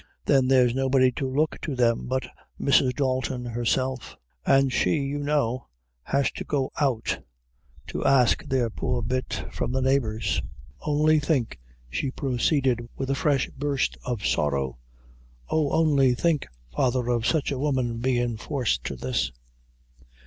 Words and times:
Then 0.25 0.47
there's 0.47 0.73
nobody 0.73 1.11
to 1.11 1.29
look 1.29 1.61
to 1.61 1.75
them 1.75 2.07
but 2.07 2.25
Mrs. 2.59 2.95
Dalton 2.95 3.45
herself; 3.45 4.17
an' 4.47 4.69
she, 4.69 4.95
you 4.95 5.19
know, 5.19 5.67
has 6.01 6.31
to 6.31 6.43
go 6.43 6.71
'out' 6.81 7.19
to 7.85 8.03
ask 8.03 8.43
their 8.43 8.71
poor 8.71 9.03
bit 9.03 9.45
from 9.51 9.71
the 9.71 9.79
neighbors. 9.79 10.41
Only 10.81 11.19
think," 11.19 11.59
she 11.87 12.09
proceeded, 12.09 12.89
with 12.97 13.11
a 13.11 13.13
fresh 13.15 13.47
burst 13.49 13.95
of 14.03 14.25
sorrow, 14.25 14.79
"oh, 15.49 15.69
only 15.71 16.15
think, 16.15 16.47
father, 16.75 17.07
of 17.09 17.27
sich 17.27 17.51
a 17.51 17.59
woman 17.59 17.99
bein' 17.99 18.37
forced 18.37 18.83
to 18.85 18.95
this!" 18.95 19.31